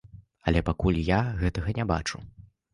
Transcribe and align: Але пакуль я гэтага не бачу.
Але 0.51 0.63
пакуль 0.69 0.97
я 1.11 1.21
гэтага 1.45 1.79
не 1.81 1.89
бачу. 1.95 2.27